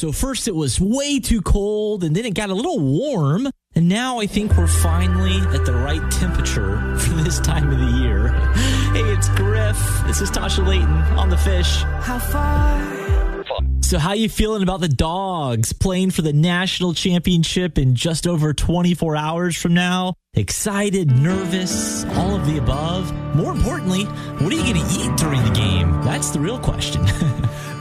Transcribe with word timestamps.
So, 0.00 0.12
first 0.12 0.48
it 0.48 0.54
was 0.54 0.80
way 0.80 1.20
too 1.20 1.42
cold, 1.42 2.04
and 2.04 2.16
then 2.16 2.24
it 2.24 2.32
got 2.32 2.48
a 2.48 2.54
little 2.54 2.78
warm. 2.78 3.46
And 3.74 3.86
now 3.86 4.18
I 4.18 4.26
think 4.26 4.56
we're 4.56 4.66
finally 4.66 5.36
at 5.54 5.66
the 5.66 5.74
right 5.74 6.10
temperature 6.10 6.96
for 6.98 7.10
this 7.16 7.38
time 7.38 7.70
of 7.70 7.78
the 7.78 7.98
year. 7.98 8.28
Hey, 8.94 9.02
it's 9.02 9.28
Griff. 9.28 9.78
This 10.06 10.22
is 10.22 10.30
Tasha 10.30 10.66
Layton 10.66 10.88
on 11.18 11.28
the 11.28 11.36
fish. 11.36 11.82
How 12.00 12.18
far? 12.18 13.44
So, 13.82 13.98
how 13.98 14.14
you 14.14 14.30
feeling 14.30 14.62
about 14.62 14.80
the 14.80 14.88
dogs 14.88 15.74
playing 15.74 16.12
for 16.12 16.22
the 16.22 16.32
national 16.32 16.94
championship 16.94 17.76
in 17.76 17.94
just 17.94 18.26
over 18.26 18.54
24 18.54 19.16
hours 19.16 19.54
from 19.54 19.74
now? 19.74 20.14
Excited, 20.32 21.10
nervous, 21.10 22.04
all 22.16 22.34
of 22.34 22.46
the 22.46 22.56
above. 22.56 23.12
More 23.36 23.52
importantly, 23.52 24.04
what 24.04 24.50
are 24.50 24.56
you 24.56 24.62
going 24.62 24.82
to 24.82 24.98
eat 24.98 25.16
during 25.18 25.44
the 25.44 25.52
game? 25.54 25.92
That's 26.04 26.30
the 26.30 26.40
real 26.40 26.58
question. 26.58 27.02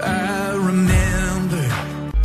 I 0.04 0.56
remember. 0.58 1.09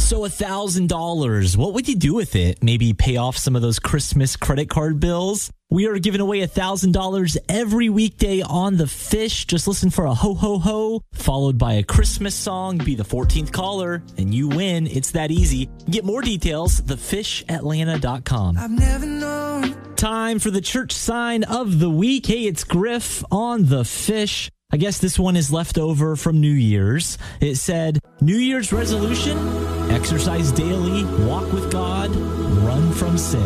So, 0.05 0.27
a 0.27 0.29
thousand 0.29 0.91
dollars. 0.91 1.57
What 1.57 1.73
would 1.73 1.89
you 1.89 1.97
do 1.97 2.13
with 2.13 2.37
it? 2.37 2.63
Maybe 2.63 2.93
pay 2.93 3.17
off 3.17 3.39
some 3.39 3.57
of 3.57 3.63
those 3.63 3.79
Christmas 3.79 4.37
credit 4.37 4.69
card 4.69 5.01
bills. 5.01 5.51
We 5.71 5.87
are 5.87 5.99
giving 5.99 6.21
away 6.21 6.43
a 6.43 6.47
thousand 6.47 6.93
dollars 6.93 7.39
every 7.49 7.89
weekday 7.89 8.43
on 8.43 8.77
the 8.77 8.87
fish. 8.87 9.47
Just 9.47 9.67
listen 9.67 9.89
for 9.89 10.05
a 10.05 10.13
ho 10.13 10.35
ho 10.35 10.59
ho, 10.59 11.01
followed 11.15 11.57
by 11.57 11.73
a 11.73 11.83
Christmas 11.83 12.35
song. 12.35 12.77
Be 12.77 12.95
the 12.95 13.03
14th 13.03 13.51
caller, 13.51 14.03
and 14.19 14.35
you 14.35 14.49
win. 14.49 14.87
It's 14.89 15.13
that 15.13 15.31
easy. 15.31 15.71
Get 15.89 16.05
more 16.05 16.21
details. 16.21 16.83
Thefishatlanta.com. 16.83 18.59
I've 18.59 18.71
never 18.71 19.07
known. 19.07 19.75
Time 19.97 20.39
for 20.39 20.51
the 20.51 20.61
church 20.61 20.93
sign 20.93 21.45
of 21.45 21.79
the 21.79 21.89
week. 21.89 22.27
Hey, 22.27 22.43
it's 22.45 22.63
Griff 22.63 23.25
on 23.31 23.71
the 23.71 23.87
fish. 23.87 24.51
I 24.71 24.77
guess 24.77 24.99
this 24.99 25.19
one 25.19 25.37
is 25.37 25.51
left 25.51 25.79
over 25.79 26.15
from 26.15 26.43
New 26.43 26.53
Year's. 26.53 27.17
It 27.41 27.57
said, 27.57 28.01
New 28.21 28.37
Year's 28.37 28.71
resolution 28.73 29.64
exercise 30.05 30.53
daily, 30.53 31.03
walk 31.25 31.51
with 31.51 31.73
God, 31.73 32.15
run 32.15 32.93
from 32.93 33.17
sin. 33.17 33.41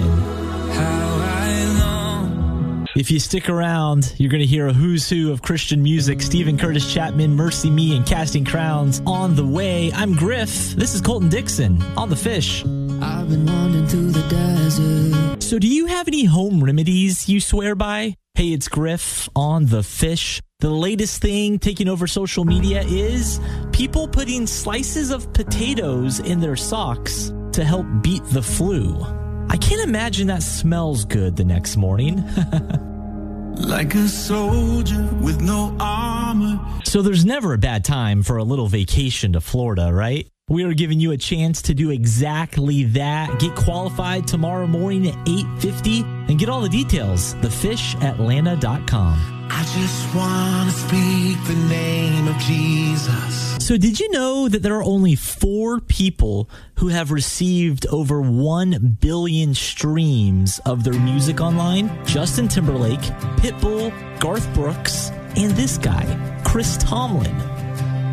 How 0.72 1.18
I 1.22 1.78
long. 1.78 2.86
If 2.96 3.12
you 3.12 3.20
stick 3.20 3.48
around, 3.48 4.12
you're 4.18 4.28
going 4.28 4.40
to 4.40 4.46
hear 4.46 4.66
a 4.66 4.72
who's 4.72 5.08
who 5.08 5.30
of 5.30 5.40
Christian 5.40 5.84
music 5.84 6.20
Steven 6.20 6.58
Curtis 6.58 6.92
Chapman, 6.92 7.36
MercyMe, 7.36 7.96
and 7.96 8.04
Casting 8.04 8.44
Crowns 8.44 9.00
on 9.06 9.36
the 9.36 9.46
way. 9.46 9.92
I'm 9.92 10.16
Griff. 10.16 10.72
This 10.72 10.94
is 10.94 11.00
Colton 11.00 11.28
Dixon 11.28 11.80
on 11.96 12.08
the 12.08 12.16
fish. 12.16 12.64
I've 12.64 13.28
been 13.28 13.46
wandering 13.46 13.86
through 13.86 14.10
the 14.10 14.28
desert. 14.28 15.40
So, 15.40 15.60
do 15.60 15.68
you 15.68 15.86
have 15.86 16.08
any 16.08 16.24
home 16.24 16.64
remedies 16.64 17.28
you 17.28 17.38
swear 17.38 17.76
by? 17.76 18.16
Hey, 18.34 18.52
it's 18.52 18.66
Griff 18.66 19.28
on 19.36 19.66
the 19.66 19.84
fish. 19.84 20.42
The 20.58 20.70
latest 20.70 21.22
thing 21.22 21.60
taking 21.60 21.88
over 21.88 22.08
social 22.08 22.44
media 22.44 22.82
is 22.82 23.38
people 23.78 24.08
putting 24.08 24.44
slices 24.44 25.12
of 25.12 25.32
potatoes 25.32 26.18
in 26.18 26.40
their 26.40 26.56
socks 26.56 27.32
to 27.52 27.62
help 27.62 27.86
beat 28.02 28.24
the 28.24 28.42
flu. 28.42 29.00
I 29.48 29.56
can't 29.56 29.80
imagine 29.88 30.26
that 30.26 30.42
smells 30.42 31.04
good 31.04 31.36
the 31.36 31.44
next 31.44 31.76
morning. 31.76 32.24
Like 33.58 33.96
a 33.96 34.06
soldier 34.06 35.08
with 35.20 35.40
no 35.40 35.76
armor. 35.80 36.60
so 36.84 37.02
there's 37.02 37.24
never 37.24 37.54
a 37.54 37.58
bad 37.58 37.84
time 37.84 38.22
for 38.22 38.36
a 38.36 38.44
little 38.44 38.68
vacation 38.68 39.32
to 39.32 39.40
Florida, 39.40 39.92
right? 39.92 40.28
We 40.48 40.64
are 40.64 40.72
giving 40.72 40.98
you 40.98 41.12
a 41.12 41.18
chance 41.18 41.60
to 41.62 41.74
do 41.74 41.90
exactly 41.90 42.84
that. 42.84 43.38
Get 43.38 43.54
qualified 43.54 44.26
tomorrow 44.26 44.66
morning 44.66 45.08
at 45.08 45.28
8:50 45.28 46.00
and 46.28 46.38
get 46.38 46.48
all 46.48 46.62
the 46.62 46.70
details. 46.70 47.34
Thefishatlanta.com. 47.42 49.34
I 49.50 49.62
just 49.64 50.14
want 50.14 50.70
to 50.70 50.74
speak 50.74 51.36
the 51.46 51.54
name 51.68 52.28
of 52.28 52.38
Jesus. 52.38 53.56
So, 53.62 53.76
did 53.76 54.00
you 54.00 54.10
know 54.10 54.48
that 54.48 54.62
there 54.62 54.76
are 54.76 54.82
only 54.82 55.14
four 55.14 55.80
people 55.80 56.48
who 56.76 56.88
have 56.88 57.10
received 57.10 57.86
over 57.88 58.22
1 58.22 58.96
billion 59.00 59.54
streams 59.54 60.58
of 60.64 60.84
their 60.84 60.98
music 60.98 61.42
online? 61.42 61.90
Justin 62.06 62.48
Timberlake, 62.48 63.02
Pitbull, 63.42 63.92
Garth 64.20 64.50
Brooks, 64.54 65.10
and 65.36 65.50
this 65.52 65.76
guy, 65.76 66.06
Chris 66.44 66.78
Tomlin. 66.78 67.34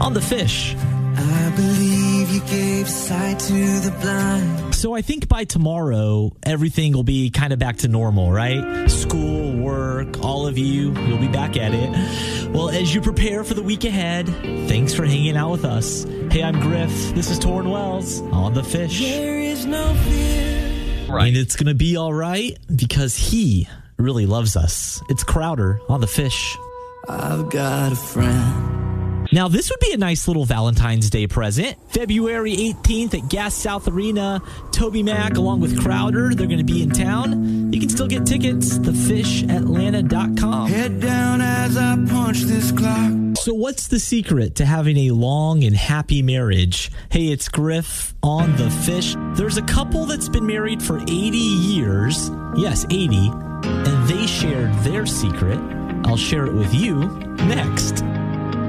On 0.02 0.14
the 0.14 0.22
fish. 0.22 0.76
I 1.18 1.54
believe 1.56 2.30
you 2.32 2.42
gave 2.42 2.90
sight 2.90 3.40
to 3.40 3.54
the 3.54 3.96
blind. 4.02 4.76
So, 4.76 4.94
I 4.96 5.02
think 5.02 5.28
by 5.28 5.46
tomorrow, 5.46 6.36
everything 6.44 6.94
will 6.94 7.04
be 7.04 7.30
kind 7.30 7.54
of 7.54 7.60
back 7.60 7.78
to 7.78 7.88
normal, 7.88 8.32
right? 8.32 8.90
School, 8.90 9.58
work, 9.58 10.24
all 10.24 10.48
of 10.48 10.58
you, 10.58 10.94
you'll 11.08 11.18
be 11.18 11.28
back 11.28 11.58
at 11.58 11.74
it. 11.74 12.50
Well, 12.52 12.70
as 12.70 12.94
you 12.94 13.02
prepare 13.02 13.44
for 13.44 13.54
the 13.54 13.64
week 13.64 13.84
ahead, 13.84 14.28
thanks 14.68 14.94
for 14.94 15.06
hanging 15.06 15.38
out 15.38 15.52
with 15.52 15.66
us. 15.66 16.04
Hey, 16.32 16.44
I'm 16.44 16.60
Griff. 16.60 17.14
This 17.16 17.30
is 17.30 17.40
Tauren 17.40 17.72
Wells 17.72 18.22
on 18.22 18.54
the 18.54 18.64
fish. 18.64 19.00
There 19.00 19.40
is 19.40 19.66
no 19.66 19.94
fear. 19.94 21.18
And 21.18 21.38
it's 21.38 21.56
going 21.56 21.68
to 21.68 21.76
be 21.76 21.96
all 21.96 22.14
right 22.14 22.58
because 22.76 23.16
he 23.16 23.68
really 23.98 24.26
loves 24.26 24.56
us. 24.58 25.02
It's 25.10 25.24
Crowder 25.24 25.80
on 25.88 26.02
the 26.02 26.08
fish. 26.08 26.58
I've 27.08 27.50
got 27.50 27.94
a 27.94 27.96
friend. 27.96 28.75
Now, 29.32 29.48
this 29.48 29.70
would 29.70 29.80
be 29.80 29.92
a 29.94 29.98
nice 29.98 30.28
little 30.28 30.46
Valentine's 30.46 31.10
Day 31.10 31.28
present. 31.28 31.78
February 31.90 32.56
18th 32.56 33.14
at 33.16 33.30
Gas 33.30 33.56
South 33.56 33.88
Arena. 33.88 34.42
TobyMac, 34.72 35.38
along 35.38 35.62
with 35.62 35.82
Crowder, 35.82 36.34
they're 36.34 36.48
going 36.48 36.60
to 36.60 36.64
be 36.64 36.84
in 36.84 36.92
town. 36.92 37.72
You 37.74 37.80
can 37.80 37.90
still 37.90 38.08
get 38.08 38.26
tickets, 38.26 38.78
thefishatlanta.com. 38.78 40.70
Head 40.70 41.00
down 41.00 41.42
as 41.42 41.78
I 41.78 41.96
punch 42.08 42.42
this 42.42 42.72
clock. 42.72 43.12
So, 43.38 43.54
what's 43.54 43.88
the 43.88 44.00
secret 44.00 44.56
to 44.56 44.66
having 44.66 44.98
a 44.98 45.12
long 45.12 45.64
and 45.64 45.76
happy 45.76 46.22
marriage? 46.22 46.92
Hey, 47.10 47.28
it's 47.28 47.48
Griff 47.50 48.14
on 48.24 48.56
the 48.56 48.70
fish. 48.70 49.16
There's 49.36 49.58
a 49.58 49.64
couple 49.64 50.06
that's 50.06 50.30
been 50.30 50.48
married 50.48 50.82
for 50.82 51.00
80 51.00 51.38
years. 51.38 52.30
Yes, 52.56 52.86
80. 52.90 53.18
And 53.18 54.08
they 54.08 54.26
shared 54.28 54.74
their 54.80 55.06
secret. 55.06 55.60
I'll 56.06 56.18
share 56.18 56.46
it 56.46 56.54
with 56.54 56.74
you 56.74 57.06
next. 57.46 58.04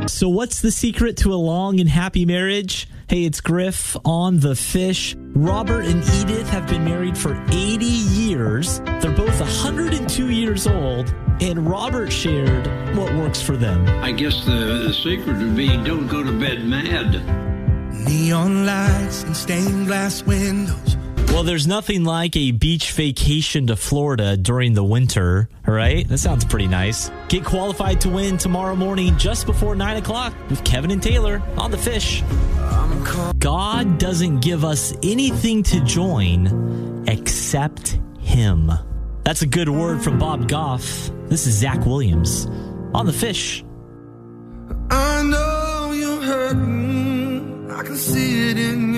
So, 0.08 0.28
what's 0.28 0.60
the 0.60 0.70
secret 0.70 1.16
to 1.18 1.34
a 1.34 1.36
long 1.36 1.80
and 1.80 1.88
happy 1.88 2.24
marriage? 2.24 2.88
Hey, 3.08 3.24
it's 3.24 3.40
Griff 3.40 3.96
on 4.04 4.38
the 4.38 4.54
fish. 4.54 5.16
Robert 5.34 5.84
and 5.84 6.02
Edith 6.04 6.48
have 6.48 6.66
been 6.68 6.84
married 6.84 7.18
for 7.18 7.34
80 7.48 7.84
years. 7.84 8.80
They're 8.80 9.10
both 9.10 9.40
102 9.40 10.30
years 10.30 10.66
old. 10.66 11.12
And 11.40 11.68
Robert 11.68 12.12
shared 12.12 12.66
what 12.96 13.12
works 13.14 13.42
for 13.42 13.56
them. 13.56 13.86
I 14.02 14.12
guess 14.12 14.44
the, 14.44 14.86
the 14.86 14.94
secret 14.94 15.38
would 15.38 15.56
be 15.56 15.68
don't 15.68 16.06
go 16.06 16.22
to 16.22 16.32
bed 16.32 16.64
mad. 16.64 17.12
Neon 18.06 18.64
lights 18.64 19.24
and 19.24 19.36
stained 19.36 19.86
glass 19.86 20.22
windows. 20.22 20.95
Well, 21.28 21.44
there's 21.44 21.66
nothing 21.66 22.04
like 22.04 22.34
a 22.34 22.50
beach 22.52 22.92
vacation 22.92 23.66
to 23.66 23.76
Florida 23.76 24.38
during 24.38 24.72
the 24.72 24.82
winter, 24.84 25.50
right? 25.66 26.08
That 26.08 26.18
sounds 26.18 26.44
pretty 26.46 26.66
nice. 26.66 27.10
Get 27.28 27.44
qualified 27.44 28.00
to 28.02 28.08
win 28.08 28.38
tomorrow 28.38 28.74
morning 28.74 29.18
just 29.18 29.44
before 29.44 29.76
9 29.76 29.96
o'clock 29.98 30.32
with 30.48 30.64
Kevin 30.64 30.90
and 30.90 31.02
Taylor 31.02 31.42
on 31.58 31.70
the 31.70 31.76
fish. 31.76 32.22
God 33.38 33.98
doesn't 33.98 34.40
give 34.40 34.64
us 34.64 34.94
anything 35.02 35.62
to 35.64 35.84
join 35.84 37.04
except 37.06 37.98
Him. 38.18 38.72
That's 39.22 39.42
a 39.42 39.46
good 39.46 39.68
word 39.68 40.02
from 40.02 40.18
Bob 40.18 40.48
Goff. 40.48 41.10
This 41.26 41.46
is 41.46 41.54
Zach 41.54 41.84
Williams 41.84 42.46
on 42.94 43.04
the 43.04 43.12
fish. 43.12 43.62
I 44.90 45.22
know 45.22 45.92
you're 45.92 46.22
hurting. 46.22 47.70
I 47.70 47.82
can 47.82 47.96
see 47.96 48.50
it 48.50 48.58
in 48.58 48.94
your 48.94 48.95